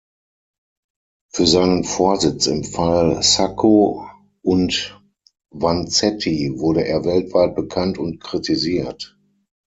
Für 1.31 1.45
seinen 1.45 1.83
Vorsitz 1.83 2.47
im 2.47 2.63
Fall 2.63 3.21
Sacco 3.21 4.07
und 4.41 4.99
Vanzetti 5.51 6.53
wurde 6.57 6.87
er 6.87 7.05
weltweit 7.05 7.53
bekannt 7.53 7.99
und 7.99 8.19
kritisiert. 8.19 9.15